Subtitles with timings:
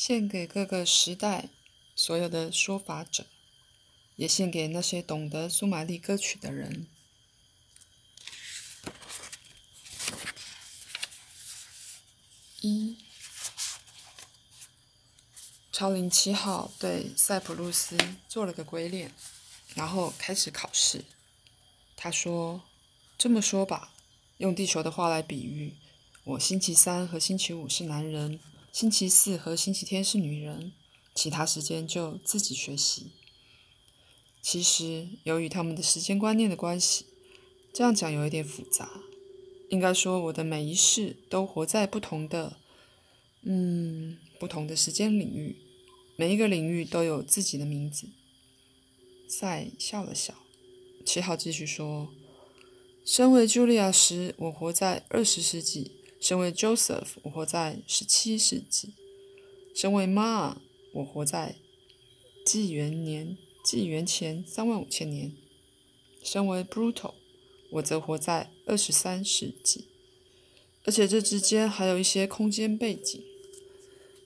[0.00, 1.48] 献给各个时代
[1.96, 3.26] 所有的说法者，
[4.14, 6.86] 也献给那些懂得苏玛丽歌曲的人。
[12.60, 12.96] 一，
[15.72, 19.12] 超灵七号对塞浦路斯做了个鬼脸，
[19.74, 21.04] 然后开始考试。
[21.96, 22.62] 他说
[23.18, 23.92] ：“这么说吧，
[24.36, 25.74] 用地球的话来比喻，
[26.22, 28.38] 我星期三和星期五是男人，
[28.72, 30.72] 星期四和星期天是女人，
[31.14, 33.12] 其他时间就自己学习。
[34.40, 37.06] 其实，由于他们的时间观念的关系，
[37.72, 39.02] 这样讲有一点复杂。”
[39.70, 42.58] 应该说，我的每一世都活在不同的，
[43.42, 45.56] 嗯，不同的时间领域，
[46.16, 48.08] 每一个领域都有自己的名字。
[49.28, 50.32] 赛笑了笑，
[51.04, 52.08] 七号继续说
[53.04, 55.90] ：“身为茱莉亚时，我活在二十世纪；
[56.20, 58.90] 身为 Joseph，我活在十七世纪；
[59.74, 60.56] 身为 Ma，
[60.92, 61.56] 我活在
[62.44, 65.32] 纪元年，纪元前三万五千年；
[66.22, 67.14] 身为 Brutal。”
[67.70, 69.88] 我则活在二十三世纪，
[70.84, 73.22] 而且这之间还有一些空间背景，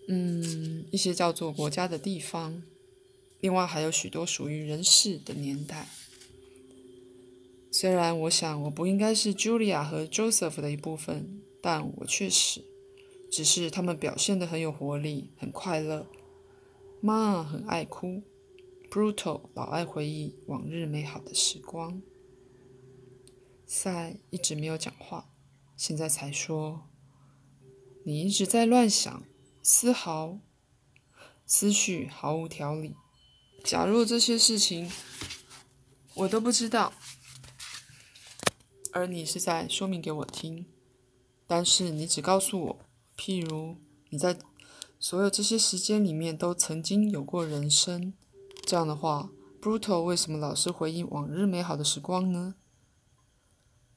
[0.06, 2.62] 嗯，一些叫做国家的地方，
[3.41, 5.89] 另外还有许多属于人世的年代。
[7.72, 12.64] 虽然我想我不应该是 Julia 和 Joseph 的一部分，但我确实，
[13.30, 16.06] 只是他们表现得很有活力，很快乐。
[17.00, 18.22] 妈很爱哭
[18.91, 22.02] ，Brutal 老爱回忆往日美好的时光。
[23.64, 25.30] 赛一直没有讲话，
[25.77, 26.88] 现在才说
[28.05, 29.22] ：“你一直在乱想，
[29.62, 30.40] 丝毫
[31.46, 32.96] 思绪毫无条理。
[33.64, 34.90] 假若这些事情
[36.14, 36.92] 我都不知道，
[38.92, 40.66] 而你是在说明给我听，
[41.55, 42.78] 但是你只告诉我，
[43.14, 43.77] 譬如
[44.08, 44.39] 你在
[44.98, 48.14] 所有这些时间里面都曾经有过人生，
[48.62, 52.55] 这样的话，Brutal 为什么老是回忆往日美好的时光呢？”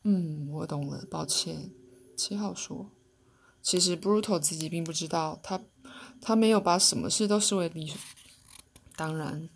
[0.03, 1.71] 嗯，我懂了，抱歉。
[2.17, 2.91] 七号说
[3.63, 5.61] ：“其实 Brutal 自己并不知道，他
[6.19, 7.97] 他没有把什么事都视为理所
[8.97, 9.47] 当然。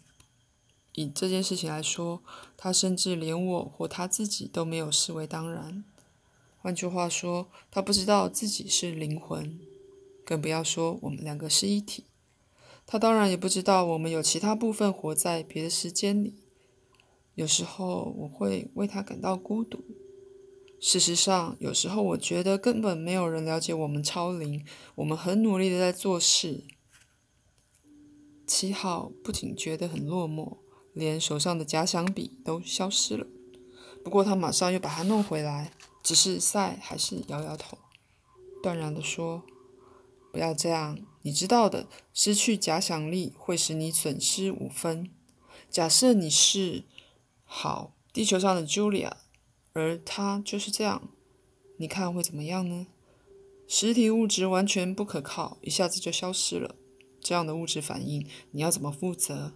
[0.94, 2.24] 以这件事情来说，
[2.56, 5.84] 他甚至连我或他自己都没有视为当然。
[6.62, 9.60] 换句话说，他不知道自己是灵魂，
[10.26, 12.06] 更不要说我们两个是一体。
[12.86, 16.36] 他当然也不知道我们有其他部分活在别的时间里。
[17.36, 19.84] 有时候我会为他感到孤独。”
[20.82, 24.66] 事实上，有时候我觉得根本没有人了解我们超龄。
[24.96, 26.64] 我们很努力的在做事。
[28.48, 30.58] 七号不仅觉得很落寞，
[30.94, 33.28] 连手上的假想笔都消失了。
[34.04, 35.74] 不过他马上又把它弄回来。
[36.10, 37.78] 只是赛还是摇摇头，
[38.64, 39.44] 断然的说
[40.34, 45.12] ：“不要这样，你知道的，失去假想力会使你损失五分。
[45.70, 46.86] 假设你是
[47.46, 49.12] 好地球上的 Julia。”
[49.74, 51.10] 而他就是这样，
[51.78, 52.88] 你看会怎么样呢？
[53.68, 56.74] 实体物质完全不可靠，一下子就消失了。
[57.22, 59.54] 这样的物质反应，你要怎么负责？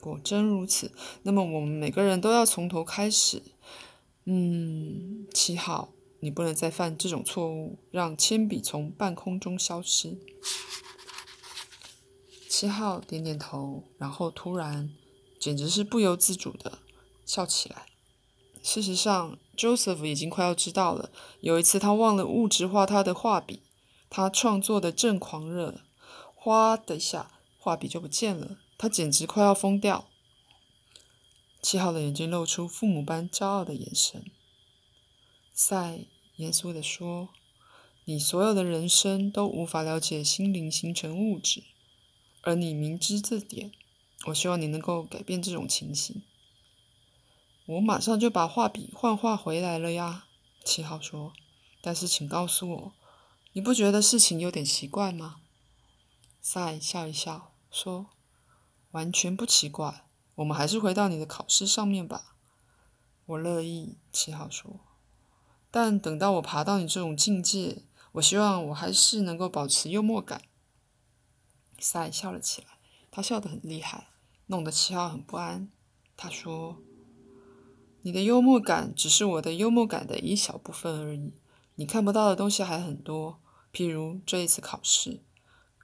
[0.00, 0.92] 果真如此，
[1.24, 3.42] 那么我们每个人都要从头开始。
[4.24, 4.71] 嗯，
[5.44, 10.16] 七号，你不能再犯这种错误，让铅笔从半空中消失。
[12.48, 14.94] 七号点点头，然后突然，
[15.40, 16.78] 简直是不由自主的
[17.26, 17.86] 笑起来。
[18.62, 21.10] 事实上，Joseph 已经快要知道了。
[21.40, 23.64] 有一次，他忘了物质化他的画笔，
[24.08, 25.80] 他创作的正狂热，
[26.36, 28.58] 哗的一下，画笔就不见了。
[28.78, 30.08] 他简直快要疯掉。
[31.60, 34.24] 七号的眼睛露出父母般骄傲的眼神。
[35.52, 36.00] 赛
[36.36, 37.28] 严肃地说
[38.06, 41.62] ：“你所有的人生都无法了解心灵形成物质，
[42.40, 43.70] 而你明知这点。
[44.26, 46.22] 我希望你能够改变这种情形。”
[47.66, 50.24] 我马上就把画笔幻化回来了呀，
[50.64, 51.32] 七号说。
[51.80, 52.92] 但是请告诉我，
[53.52, 55.40] 你不觉得事情有点奇怪吗？
[56.40, 58.06] 赛笑一笑说
[58.92, 60.06] ：“完全不奇怪。
[60.36, 62.36] 我们还是回到你的考试上面吧。”
[63.26, 64.80] 我乐意，七号说。
[65.72, 67.82] 但等到我爬到你这种境界，
[68.12, 70.42] 我希望我还是能够保持幽默感。
[71.80, 72.78] 赛笑了起来，
[73.10, 74.10] 他笑得很厉害，
[74.46, 75.68] 弄得七号很不安。
[76.16, 76.76] 他说。
[78.04, 81.34] 你的幽默感只是我的幽默感的一小部分而已，
[81.76, 83.40] 你看不到的东西还很多，
[83.72, 85.22] 譬如这一次考试，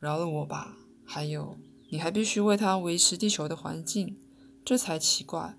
[0.01, 0.77] 饶了我吧。
[1.07, 1.57] 还有，
[1.91, 4.19] 你还必须为它维持地球的环境，
[4.65, 5.57] 这才奇怪。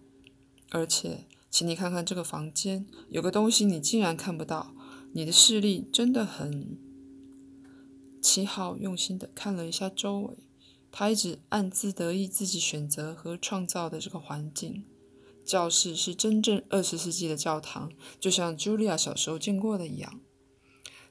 [0.70, 4.76] 而且，请你看看这个房间，有个东西你竟然看不到，
[5.14, 6.78] 你的视力真的很……
[8.22, 10.38] 七号用心的看了一下周围，
[10.92, 14.86] 他一直暗自得意自己选择和创造的这个环境。
[15.46, 20.20] 教室是真正二十世纪的教堂，就像茱莉亚小时候见过的一样。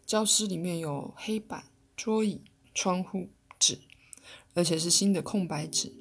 [0.06, 1.64] 教室里面有黑板、
[1.96, 2.42] 桌椅、
[2.72, 3.80] 窗户、纸，
[4.54, 5.92] 而且是新的空白纸，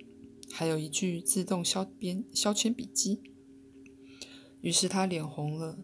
[0.52, 3.22] 还有一具自动削边削铅笔机。
[4.62, 5.78] 于是他脸红了。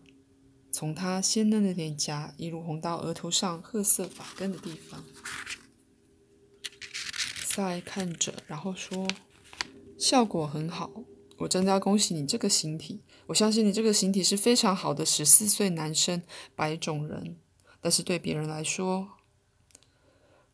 [0.72, 5.04] 从他鲜嫩的脸颊一路红到额头上褐色发根的地方，
[7.46, 9.08] 赛看着，然后说
[10.00, 11.04] ：“效果很好，
[11.38, 13.04] 我真的要恭喜你这个形体。
[13.28, 16.24] 我相信你这个形体是非常好的十四岁男生
[16.56, 17.38] 白种人，
[17.80, 19.10] 但是对别人来说，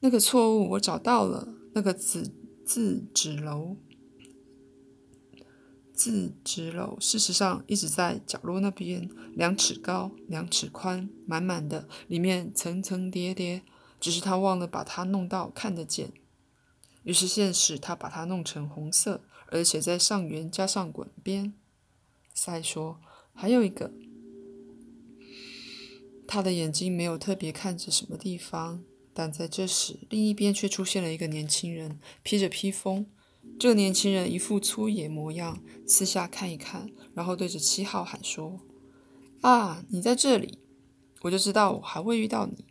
[0.01, 2.29] 那个错误我找到了，那个字
[2.65, 3.77] 字纸楼。”
[5.99, 13.63] 字纸篓事实上一直在角落那边，两尺高，两尺宽，满满的，里面层层叠叠，
[13.99, 16.13] 只是他忘了把它弄到看得见。
[17.03, 21.53] 于是现实他把它弄成红色，而且在上缘加上滚边。
[22.33, 23.01] 赛说
[23.35, 23.91] ：“还有一个。”
[26.25, 33.05] 他的眼睛没有特别看着什么地方，但在这时，另一边却出现了一个年轻人，披着披风。
[33.59, 38.61] 这个年轻人一副粗野模样，四下看一看，然后对着七号喊说
[39.41, 40.59] ：“啊，你在这里，
[41.23, 42.63] 我就知道我还会遇到你。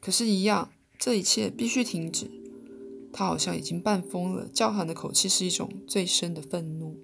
[0.00, 2.28] 可是，一样，这一切必须停止。”
[3.14, 6.98] 他好像已经半疯了，叫喊的口气是一种最深的愤怒。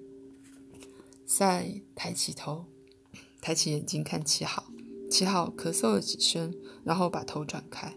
[1.25, 2.65] 赛抬起头，
[3.41, 4.67] 抬起眼睛看七号。
[5.09, 7.95] 七号咳嗽了几声，然后把头转开。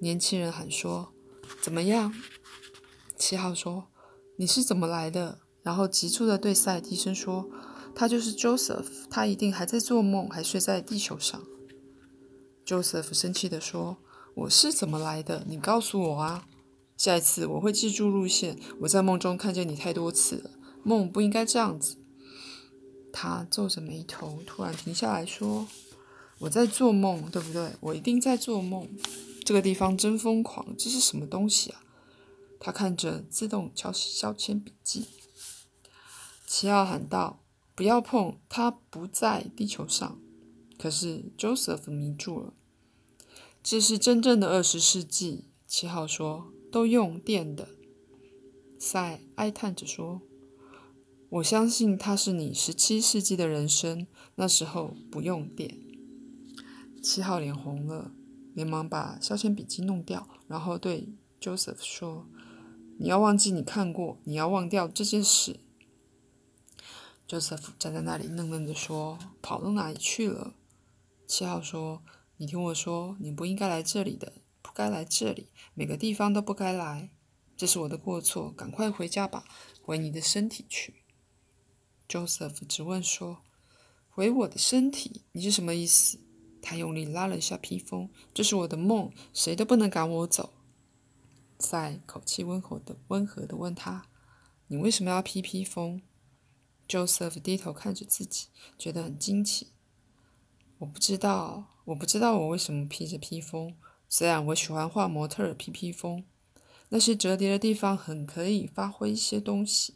[0.00, 1.12] 年轻人喊说
[1.60, 2.14] ：“怎么样？”
[3.18, 3.88] 七号说。
[4.38, 5.38] 你是怎么来的？
[5.62, 7.48] 然后急促地对赛低声说
[7.94, 11.42] ：“他就是 Joseph，他一定还在做梦，还睡在地球上。
[12.64, 13.96] ”Joseph 生气地说
[14.34, 15.44] ：“我是怎么来的？
[15.48, 16.46] 你告诉我啊！
[16.96, 18.58] 下一次我会记住路线。
[18.80, 20.50] 我在梦中看见你太多次了，
[20.82, 21.96] 梦不应该这样子。”
[23.12, 25.66] 他皱着眉头，突然停下来说
[26.40, 27.70] ：“我在做梦，对不对？
[27.80, 28.86] 我一定在做梦。
[29.42, 31.80] 这个地方真疯狂，这是什么东西啊？”
[32.66, 35.06] 他看着自动敲削铅笔记，
[36.48, 37.44] 齐奥喊道
[37.76, 40.18] ：“不要碰，它不在地球上。”
[40.76, 42.54] 可是 Joseph 迷住了。
[43.62, 47.68] 这是真正的二十世纪，七号说：“都用电的。”
[48.80, 50.22] 赛哀叹着说
[51.30, 55.78] ：“我相信它是你十七世纪的人生，那时候不用电。”
[57.00, 58.10] 七号脸红了，
[58.54, 62.26] 连忙把消铅笔记弄掉，然后对 Joseph 说。
[62.98, 65.60] 你要忘记你看过，你要忘掉这件事。
[67.28, 70.54] Joseph 站在那里愣愣地说：“跑到哪里去了？”
[71.28, 72.02] 七号说
[72.38, 74.32] ：“你听我说，你不应该来这里的，
[74.62, 77.10] 不该来这里，每个地方都不该来。
[77.56, 79.44] 这是我的过错，赶快回家吧，
[79.82, 81.02] 回你的身体去。
[82.08, 83.42] ”Joseph 直问说
[84.08, 85.22] ：“回我的身体？
[85.32, 86.20] 你是什么意思？”
[86.62, 90.54] 他用力拉了一下披风：“这是我的梦，谁都不能赶我走。”
[91.58, 94.06] 赛口气温和的、温和的问他
[94.68, 96.02] ：“你为什么要披披风
[96.88, 98.48] ？”Joseph 低头看着自己，
[98.78, 99.72] 觉得很惊奇。
[100.78, 103.76] “我不知道，我不知道我为什么披着披风。
[104.08, 106.24] 虽然我喜欢画模特披披风，
[106.90, 109.94] 那些折叠的地方很可以发挥一些东西。”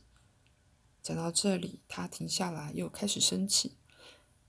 [1.03, 3.77] 讲到这里，他停下来，又开始生气：“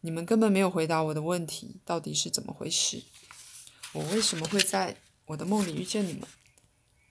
[0.02, 3.04] 你们根本没有回答我的问题，到底是怎么回事？
[3.94, 4.98] 我为什么会在
[5.28, 6.28] 我的梦里遇见你们？”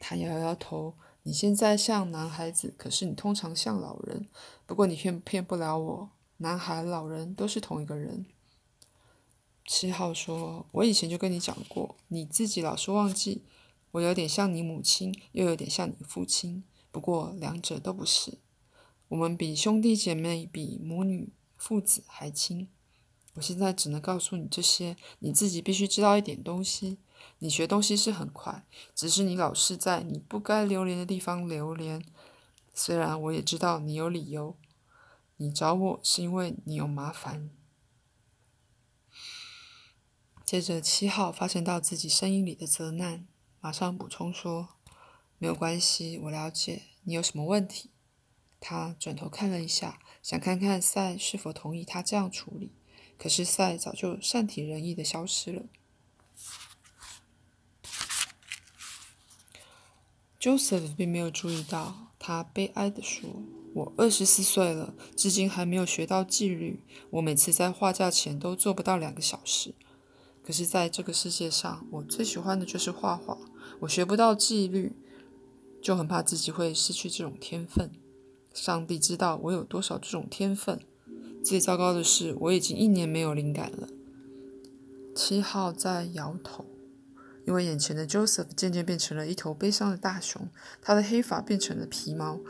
[0.01, 4.27] 他摇摇头，你现在像男孩子，可是你通常像老人。
[4.67, 8.25] 不过你骗骗不了我，男孩、老人都是同一个人。
[9.67, 13.45] 七号说：“我以前就跟你讲过，你自己老是忘记。
[13.93, 18.39] 我有点像你母亲，又有点像你父亲，不过两者都不是。
[19.09, 22.69] 我们比兄弟姐妹、比母女、父子还亲。
[23.35, 26.99] 我现在只能告诉你这些，你自己必须知道一点东西。”
[27.39, 32.05] 你学东西是很快，只是你老是在你不该流连的地方流连。
[32.75, 34.57] 虽然我也知道你有理由，
[35.37, 37.51] 你找我是因为你有麻烦。
[40.45, 43.27] 接着七号发现到自己声音里的责难，
[43.61, 44.71] 马上补充说
[45.39, 47.91] ：“没有关系，我了解你有什么问题。”
[48.59, 52.73] 他转头看了一下，想看看赛是否同意他这样处理，
[53.17, 55.63] 可是赛早就善体人意的消失了。
[60.41, 63.29] Joseph 并没有注意到，他悲哀地说
[63.75, 66.81] ：“我二十四岁了，至今还没有学到纪律。
[67.11, 69.75] 我每次在画架前都做不到两个小时。
[70.43, 73.37] 可是，在这个世界上，我最喜欢的就是画画。
[73.81, 74.93] 我学不到纪律，
[75.83, 77.91] 就很怕自己会失去这种天分。
[78.55, 80.81] 上帝知道我有多少这种天分。
[81.45, 83.89] 最糟糕的是，我已经一年没有灵感了。
[85.15, 86.65] 七号在摇头，
[87.47, 90.49] 因为眼前的 Joseph 渐渐变成了一头悲伤的大熊，
[90.81, 92.41] 他的黑发变成了皮毛，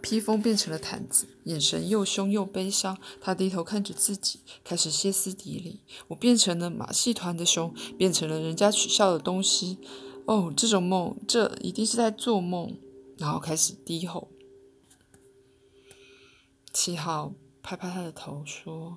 [0.00, 2.98] 披风变成了毯子，眼神又凶又悲伤。
[3.20, 5.80] 他低头看着自己，开始歇斯底里。
[6.08, 9.78] 我变成了马戏团的熊，变成了人家取笑的东西。
[10.26, 12.78] 哦，这种梦，这一定是在做梦。
[13.18, 14.30] 然后开始低吼。
[16.72, 17.34] 七号。
[17.68, 18.96] 拍拍他的头，说：“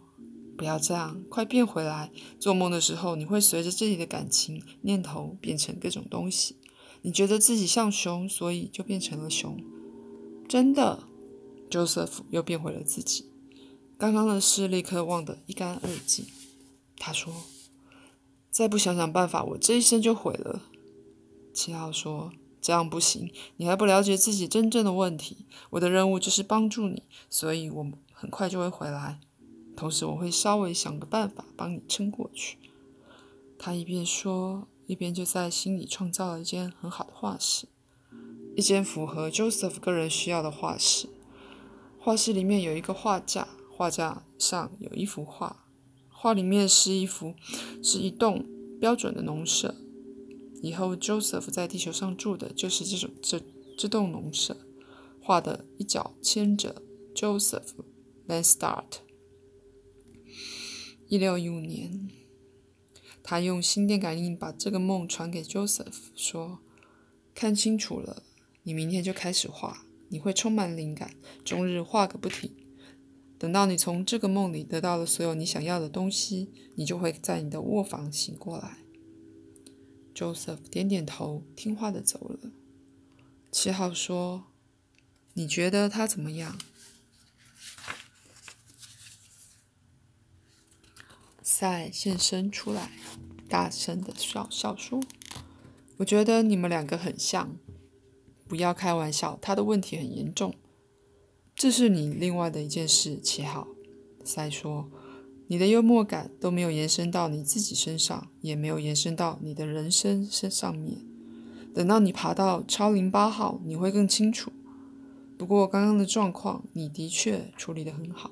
[0.59, 2.11] 不要这样，快变回来。
[2.37, 6.57] 做梦的时候，你会随着自己的感情念头变成各种东西。
[7.01, 9.57] 你觉得自己像熊，所以就变成了熊。
[10.49, 11.03] 真的
[11.69, 13.31] ，Joseph 又变回了自己。
[13.97, 16.25] 刚刚的事立刻忘得一干二净。
[16.97, 17.33] 他说
[18.51, 20.63] ：‘再不想想办法，我这一生就毁了。’
[21.55, 25.45] 七号说：‘这样不行，你还不了解自己真正的问题。
[25.69, 27.87] 我的任务就是帮助你，所以我。’
[28.19, 29.21] 很快就会回来，
[29.79, 32.57] 同时我会稍微想个办法帮你撑过去。
[33.57, 37.69] 他一边说，一边就在心里创造了一间很好的画室，
[38.57, 41.07] 一间符合 Joseph 个人需要的画室。
[41.97, 45.63] 画室里面有一个画架，画架上有一幅画，
[46.09, 47.35] 画里面是一幅，
[47.81, 48.45] 是一栋
[48.81, 49.75] 标准的农舍。
[50.61, 53.41] 以后 Joseph 在地球上住的就是这种这
[53.77, 54.57] 这栋农舍。
[55.21, 56.81] 画的一角牵着
[57.15, 57.71] Joseph。
[58.27, 59.08] Then start。
[61.09, 62.07] 一六一五年，
[63.23, 66.59] 他用心电感应把这个梦传给 Joseph，说
[67.33, 68.21] ：“看清楚了，
[68.61, 72.51] 你明天就开始画，你会充满灵感，终日画个不停。
[73.39, 78.77] 等到你从这个梦里得到了所有你想要的东西，你就会在你的卧房醒过来。
[80.13, 82.51] ”Joseph 点点头，听话的走了。
[83.51, 84.43] 七号说
[85.33, 86.55] ：“你觉得他怎么样？”
[91.59, 92.89] 赛现身出来，
[93.49, 95.01] 大声的笑笑说
[95.99, 97.53] ：“我觉得你们两个很像。
[98.47, 100.53] 不要开玩笑，他的问题很严重。
[101.53, 103.67] 这是你另外的一件事。”七号
[104.23, 104.89] 赛说
[105.47, 111.01] ：“你的幽默感都没有延伸到你自己身上，也没有延伸到你的人生身上面。
[111.75, 114.49] 等到你爬到超零八号，你会更清楚。
[115.37, 118.31] 不过刚刚的状况，你的确处理得很好。”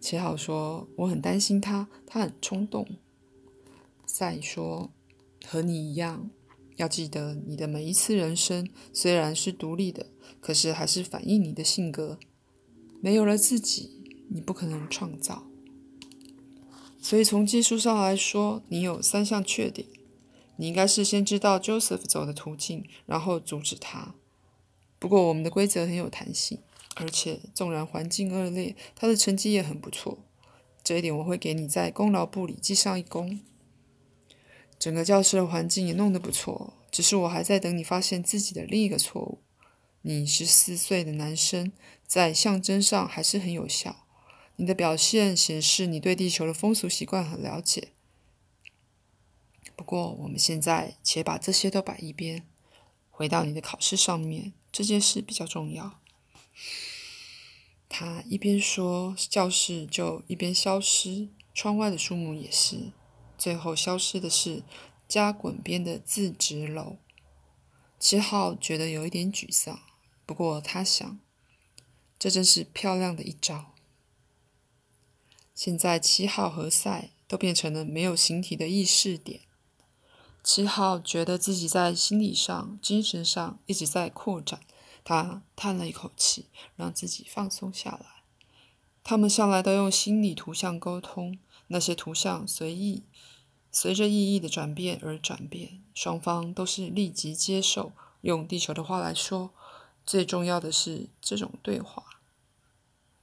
[0.00, 2.86] 七号说：“我很担心他，他很冲动。”
[4.06, 4.90] 赛说
[5.44, 6.30] ：“和你一样，
[6.76, 10.06] 要记得你的每一次人生虽然是独立的，
[10.40, 12.18] 可是还是反映你的性格。
[13.00, 15.46] 没有了自己，你不可能创造。
[17.00, 19.86] 所以从技术上来说，你有三项缺点。
[20.56, 24.14] 你应该事先知道 Joseph 走的途径，然后阻止他。
[24.98, 26.58] 不过我们的规则很有弹性。”
[26.96, 30.18] 而且，纵然环境恶劣，他的成绩也很不错。
[30.82, 33.40] 这一点我会给你在功劳簿里记上一功。
[34.78, 39.42] 整个教室的环境也弄得不错，只是我还在等你发现自己的另一个错误。
[40.02, 41.72] 你十四岁的男生，
[42.06, 44.06] 在象征上还是很有效。
[44.56, 47.92] 你的表现显示你对地球的风俗习惯很了解。
[49.76, 52.44] 不过，我们现在且把这些都摆一边，
[53.10, 56.00] 回到你的考试上面，这件事比较重要。
[57.88, 62.92] 他一边说，教室就一边消失，窗外的树木也是。
[63.36, 64.62] 最后消失的是
[65.08, 66.98] 加滚边的自直楼。
[67.98, 69.80] 七号觉得有一点沮丧，
[70.26, 71.18] 不过他想，
[72.18, 73.72] 这真是漂亮的一招。
[75.54, 79.40] 现在七号和赛都变成了没有形体的意识点。
[80.44, 84.60] 七号觉得自己在心理上、精神上一直在扩展。
[85.08, 88.24] 他叹了一口气，让自己放松下来。
[89.02, 91.38] 他们向来都用心理图像沟通，
[91.68, 93.04] 那些图像随意
[93.72, 97.92] 随着意义的转变而转变，双方都是立即接受。
[98.20, 99.54] 用地球的话来说，
[100.04, 102.04] 最重要的是这种对话。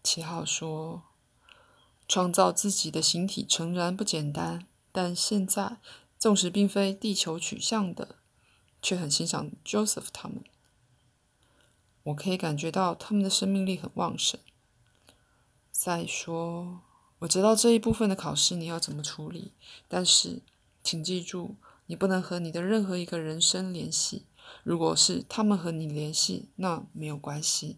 [0.02, 1.04] 七号说
[2.10, 5.78] ：“创造自己的形体诚然不简单，但现在
[6.18, 8.16] 纵使并非地球取向的，
[8.82, 10.44] 却很欣赏 Joseph 他们。”
[12.06, 14.40] 我可以感觉到他们的生命力很旺盛。
[15.72, 16.82] 再说，
[17.20, 19.52] 我知道这一部分的考试你要怎么处理，
[19.88, 20.42] 但是
[20.84, 21.56] 请记住，
[21.88, 24.26] 你不能和你的任何一个人生联系。
[24.64, 27.78] 如果是他们和你联系，那没有关系。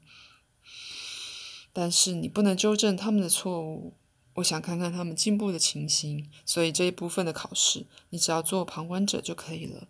[1.71, 3.93] 但是你不能纠正他们的错误。
[4.35, 9.87] 我想看看他们进步的情形，所以这一部分的考试，你只要做旁观者就可以了。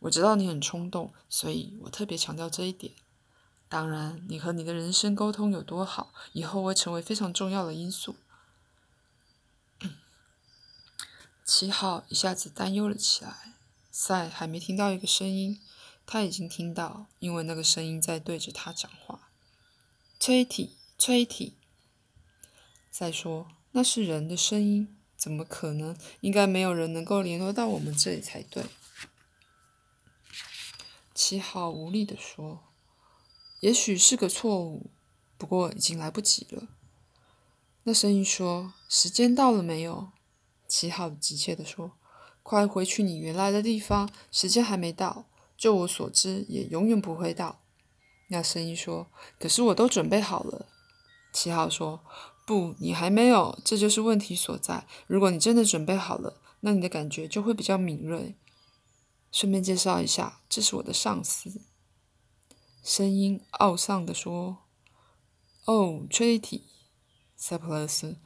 [0.00, 2.92] 我知道你很冲动，所以我特别强调这一点。
[3.70, 8.16] 当然，你和你的人生沟通有多好，以后会成为非常重要的因素。
[11.44, 13.54] 七号一下子担忧了起来。
[13.92, 15.60] 赛还没听到一个声音，
[16.04, 19.28] 他已经听到，因为那个声音在对着他讲话。
[20.18, 21.56] 崔体，崔体。
[22.90, 25.96] 赛说：“那是人的声音，怎么可能？
[26.22, 28.64] 应该没有人能够联络到我们这里才对。”
[31.14, 32.64] 七号无力地说。
[33.60, 34.90] 也许是个错误，
[35.38, 36.68] 不过已经来不及了。
[37.84, 40.10] 那声音说：“时间到了没有？”
[40.68, 41.92] 七号急切地说
[42.42, 45.26] ：“快回去你原来的地方，时间还没到。
[45.56, 47.60] 就我所知，也永远不会到。”
[48.28, 50.66] 那声音说：“可是我都准备好了。”
[51.32, 52.00] 七号说
[52.46, 54.86] ：“不，你还没有，这就是问题所在。
[55.06, 58.36] 如果你真的准备好了，那你的感觉就会比较敏锐。
[59.32, 61.62] 顺便介绍一下，这是我的上司。”
[62.82, 64.58] 声音懊丧地说
[65.66, 66.64] ：“哦，吹体，
[67.36, 68.18] 塞普勒斯，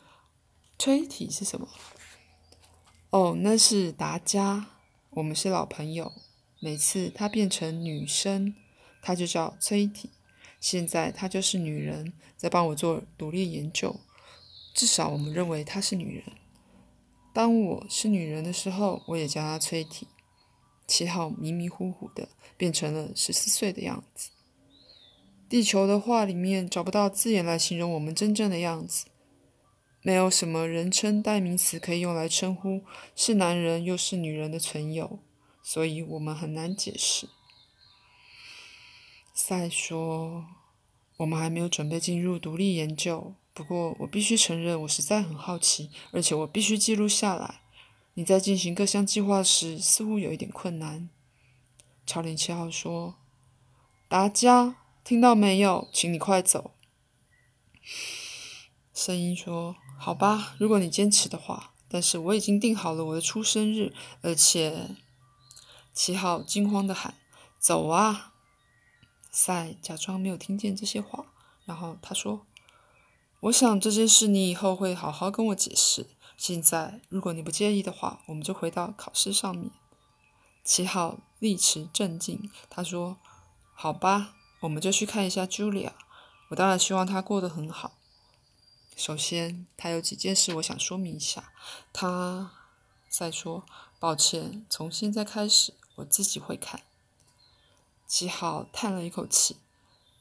[0.79, 1.69] 吹体是什么？
[3.11, 4.67] 哦，那是达加，
[5.11, 6.13] 我们是老朋友。
[6.61, 8.55] 每次她变成女生，
[9.03, 10.11] 她就叫崔体。
[10.61, 13.97] 现在她就是女人，在帮我做独立研究。
[14.73, 16.25] 至少我们认为她是女人。
[17.33, 20.07] 当我是女人的时候，我也叫她崔体。
[20.87, 24.31] 七号迷迷糊糊的变成了十四岁的样子。”
[25.55, 29.07] 地球的话里面找不到字眼来形容我们真正的样子，
[30.03, 32.83] 没有什么人称代名词可以用来称呼
[33.15, 35.21] 是男人又是女人的存有，
[35.63, 37.29] 所以我们很难解释。
[39.33, 40.47] 赛说
[41.19, 47.61] ：“我们还没有准备进入独立研究，不过我必须承认，我实在很好奇，而且我必须记录下来。
[48.15, 51.09] 你在进行各项计划时似乎有一点困难。”
[52.05, 53.15] 超连七号说
[54.11, 55.87] ：“达加。”听到没有？
[55.93, 56.71] 请你快走。
[58.95, 61.75] 声音说：“好吧，如果你坚持的话。
[61.87, 64.97] 但是我已经定好了我的出生日，而且……”
[65.93, 67.15] 七号惊慌的喊
[67.61, 68.33] ：“走啊！”
[69.31, 71.27] 赛假装没有听见这些话，
[71.67, 72.47] 然后他说
[73.41, 76.09] ：“我想这件事你以后会好好跟我解释。
[76.39, 79.71] 现在，如果你不介意的话，我们就回到考试上面。”
[80.65, 83.19] 七号立持镇静，他说
[83.75, 85.93] ：“好吧。”我们就去看一下 Julia。
[86.49, 87.99] 我当然希望她过得很好。
[88.97, 91.53] 首先，她有几件事我想说明一下。
[91.93, 92.51] 她
[93.11, 93.67] 在说，
[94.01, 96.81] 抱歉，从现在开始我自己会看。
[98.07, 99.57] 七号叹了一口气，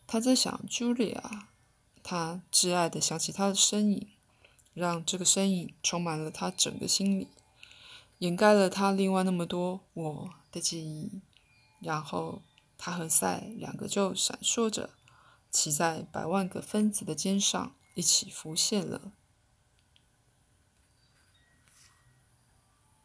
[0.06, 1.21] 他在想 Julia。
[2.03, 4.10] 他挚爱的想起她的身影，
[4.73, 7.29] 让这个身影充满了他整个心里，
[8.17, 11.21] 掩盖了他另外那么多我的记忆。
[11.79, 12.41] 然后。
[12.86, 14.89] 他和赛两个就闪烁着，
[15.50, 19.13] 骑在百万个分子的肩上，一起浮现了。